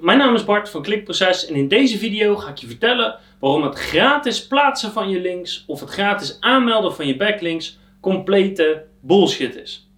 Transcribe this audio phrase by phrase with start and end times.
[0.00, 3.62] mijn naam is Bart van Klikproces en in deze video ga ik je vertellen waarom
[3.62, 9.56] het gratis plaatsen van je links of het gratis aanmelden van je backlinks complete bullshit
[9.56, 9.90] is.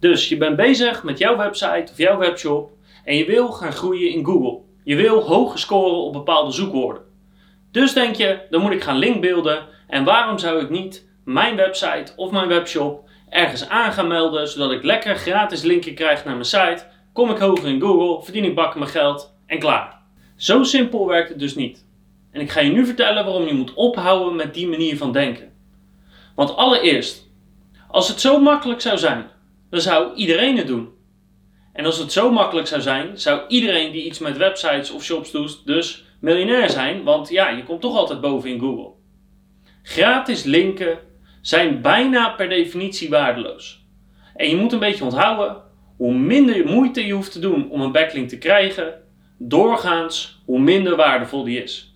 [0.00, 2.70] Dus je bent bezig met jouw website of jouw webshop
[3.04, 4.58] en je wil gaan groeien in Google.
[4.84, 7.02] Je wil hoger scoren op bepaalde zoekwoorden.
[7.72, 12.12] Dus denk je, dan moet ik gaan linkbeelden en waarom zou ik niet mijn website
[12.16, 16.44] of mijn webshop ergens aan gaan melden zodat ik lekker gratis linken krijg naar mijn
[16.44, 20.02] site kom ik hoger in Google, verdien ik bakken mijn geld en klaar.
[20.36, 21.86] Zo simpel werkt het dus niet.
[22.30, 25.52] En ik ga je nu vertellen waarom je moet ophouden met die manier van denken.
[26.34, 27.30] Want allereerst,
[27.88, 29.30] als het zo makkelijk zou zijn,
[29.70, 30.88] dan zou iedereen het doen.
[31.72, 35.30] En als het zo makkelijk zou zijn, zou iedereen die iets met websites of shops
[35.30, 38.90] doet, dus miljonair zijn, want ja, je komt toch altijd boven in Google.
[39.82, 40.98] Gratis linken
[41.40, 43.84] zijn bijna per definitie waardeloos.
[44.36, 45.62] En je moet een beetje onthouden,
[45.96, 49.02] hoe minder moeite je hoeft te doen om een backlink te krijgen,
[49.38, 51.94] doorgaans hoe minder waardevol die is.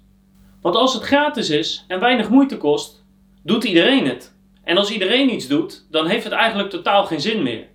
[0.62, 3.04] Want als het gratis is en weinig moeite kost,
[3.42, 4.36] doet iedereen het.
[4.64, 7.66] En als iedereen iets doet, dan heeft het eigenlijk totaal geen zin meer.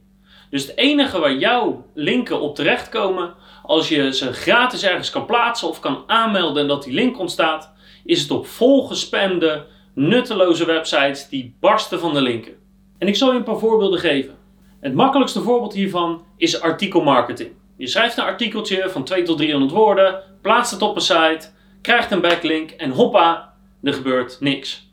[0.49, 5.67] Dus het enige waar jouw linken op terechtkomen, als je ze gratis ergens kan plaatsen
[5.67, 7.73] of kan aanmelden en dat die link ontstaat,
[8.05, 12.53] is het op volgespamde, nutteloze websites die barsten van de linken.
[12.97, 14.37] En ik zal je een paar voorbeelden geven.
[14.79, 17.51] Het makkelijkste voorbeeld hiervan is artikelmarketing.
[17.77, 21.49] Je schrijft een artikeltje van 2 tot 300 woorden, plaatst het op een site,
[21.81, 24.91] krijgt een backlink en hoppa, er gebeurt niks.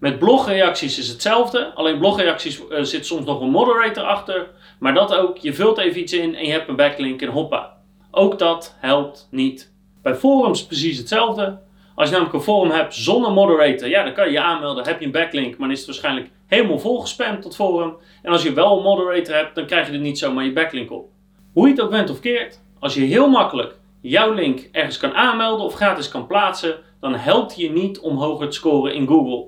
[0.00, 5.14] Met blogreacties is hetzelfde, alleen blogreacties uh, zit soms nog een moderator achter, maar dat
[5.14, 7.76] ook, je vult even iets in en je hebt een backlink en hoppa.
[8.10, 9.72] Ook dat helpt niet.
[10.02, 11.58] Bij forums precies hetzelfde.
[11.94, 15.00] Als je namelijk een forum hebt zonder moderator, ja, dan kan je je aanmelden, heb
[15.00, 17.96] je een backlink, maar dan is het waarschijnlijk helemaal volgespamd tot forum.
[18.22, 20.90] En als je wel een moderator hebt, dan krijg je er niet zomaar je backlink
[20.90, 21.13] op.
[21.54, 25.14] Hoe je het ook bent of keert, als je heel makkelijk jouw link ergens kan
[25.14, 29.44] aanmelden of gratis kan plaatsen, dan helpt je niet om hoger te scoren in Google.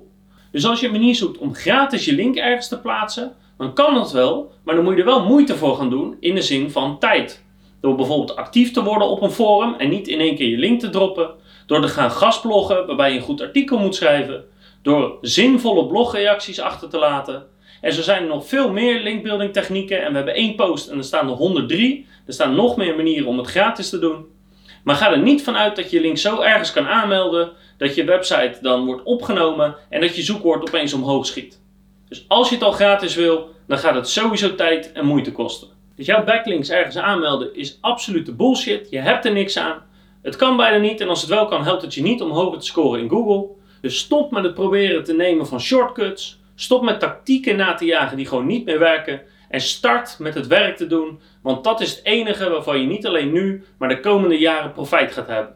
[0.51, 3.93] Dus als je een manier zoekt om gratis je link ergens te plaatsen, dan kan
[3.93, 6.71] dat wel, maar dan moet je er wel moeite voor gaan doen in de zin
[6.71, 7.43] van tijd.
[7.81, 10.79] Door bijvoorbeeld actief te worden op een forum en niet in één keer je link
[10.79, 11.31] te droppen.
[11.65, 14.43] Door te gaan gastbloggen waarbij je een goed artikel moet schrijven.
[14.81, 17.47] Door zinvolle blogreacties achter te laten.
[17.81, 20.03] En zo zijn er nog veel meer linkbuilding technieken.
[20.03, 22.07] En we hebben één post en er staan er 103.
[22.25, 24.25] Er staan nog meer manieren om het gratis te doen.
[24.83, 27.51] Maar ga er niet vanuit dat je link zo ergens kan aanmelden.
[27.77, 31.61] Dat je website dan wordt opgenomen en dat je zoekwoord opeens omhoog schiet.
[32.09, 35.67] Dus als je het al gratis wil, dan gaat het sowieso tijd en moeite kosten.
[35.95, 38.89] Dus jouw backlinks ergens aanmelden is absolute bullshit.
[38.89, 39.85] Je hebt er niks aan.
[40.21, 42.59] Het kan bijna niet en als het wel kan, helpt het je niet om hoger
[42.59, 43.47] te scoren in Google.
[43.81, 46.39] Dus stop met het proberen te nemen van shortcuts.
[46.59, 49.21] Stop met tactieken na te jagen die gewoon niet meer werken.
[49.49, 53.07] En start met het werk te doen, want dat is het enige waarvan je niet
[53.07, 55.55] alleen nu, maar de komende jaren profijt gaat hebben.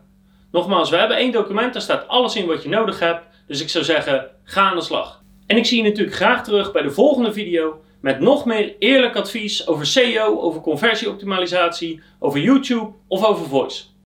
[0.51, 3.25] Nogmaals, we hebben één document, daar staat alles in wat je nodig hebt.
[3.47, 5.23] Dus ik zou zeggen, ga aan de slag.
[5.47, 9.15] En ik zie je natuurlijk graag terug bij de volgende video met nog meer eerlijk
[9.15, 13.83] advies over SEO, over conversieoptimalisatie, over YouTube of over voice.